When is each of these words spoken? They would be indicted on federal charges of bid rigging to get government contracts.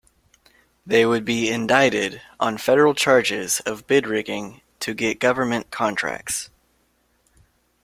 They 0.83 1.05
would 1.05 1.23
be 1.25 1.51
indicted 1.51 2.23
on 2.39 2.57
federal 2.57 2.95
charges 2.95 3.59
of 3.67 3.85
bid 3.85 4.07
rigging 4.07 4.61
to 4.79 4.95
get 4.95 5.19
government 5.19 5.69
contracts. 5.69 6.49